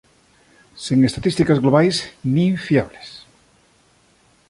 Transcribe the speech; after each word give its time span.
Sen 0.85 0.99
estatísticas 1.09 1.61
globais 1.63 1.95
nin 2.35 2.51
fiables. 2.65 3.09